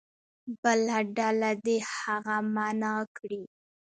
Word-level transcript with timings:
بله 0.61 0.97
ډله 1.17 1.51
دې 1.65 1.77
هغه 1.95 2.35
معنا 2.55 2.93
کړي. 3.17 3.43